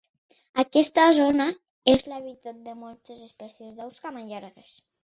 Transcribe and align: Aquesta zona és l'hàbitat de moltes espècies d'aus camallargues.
Aquesta 0.63 1.03
zona 1.17 1.47
és 1.95 2.09
l'hàbitat 2.09 2.65
de 2.71 2.77
moltes 2.81 3.25
espècies 3.31 3.79
d'aus 3.79 4.07
camallargues. 4.09 4.79